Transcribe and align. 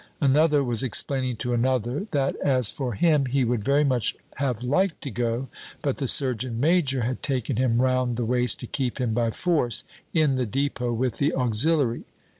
Another 0.19 0.63
was 0.63 0.81
explaining 0.81 1.35
to 1.35 1.53
another 1.53 2.07
that, 2.09 2.35
as 2.37 2.71
for 2.71 2.93
him, 2.95 3.27
he 3.27 3.43
would 3.45 3.63
very 3.63 3.83
much 3.83 4.15
have 4.37 4.63
liked 4.63 4.99
to 5.03 5.11
go, 5.11 5.47
but 5.83 5.97
the 5.97 6.07
surgeon 6.07 6.59
major 6.59 7.03
had 7.03 7.21
taken 7.21 7.57
him 7.57 7.79
round 7.79 8.17
the 8.17 8.25
waist 8.25 8.59
to 8.61 8.65
keep 8.65 8.99
him 8.99 9.13
by 9.13 9.29
force 9.29 9.83
in 10.11 10.33
the 10.33 10.47
depot 10.47 10.91
with 10.91 11.19
the 11.19 11.35
auxiliary. 11.35 12.05